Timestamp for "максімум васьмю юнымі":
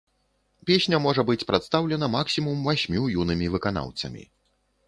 2.17-3.53